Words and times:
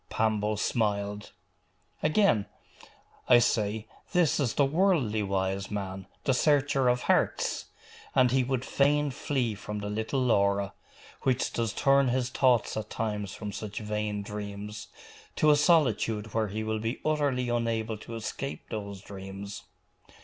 Pambo 0.09 0.55
smiled. 0.55 1.31
'Again, 2.01 2.47
I 3.29 3.37
say, 3.37 3.87
this 4.13 4.39
is 4.39 4.55
the 4.55 4.65
worldly 4.65 5.21
wise 5.21 5.69
man, 5.69 6.07
the 6.23 6.33
searcher 6.33 6.89
of 6.89 7.01
hearts! 7.03 7.65
And 8.15 8.31
he 8.31 8.43
would 8.43 8.65
fain 8.65 9.11
flee 9.11 9.53
from 9.53 9.77
the 9.77 9.91
little 9.91 10.19
Laura, 10.23 10.73
which 11.21 11.53
does 11.53 11.71
turn 11.71 12.07
his 12.07 12.31
thoughts 12.31 12.75
at 12.75 12.89
times 12.89 13.35
from 13.35 13.51
such 13.51 13.77
vain 13.77 14.23
dreams, 14.23 14.87
to 15.35 15.51
a 15.51 15.55
solitude 15.55 16.33
where 16.33 16.47
he 16.47 16.63
will 16.63 16.79
be 16.79 16.99
utterly 17.05 17.49
unable 17.49 17.99
to 17.99 18.15
escape 18.15 18.69
those 18.71 19.01
dreams. 19.03 19.65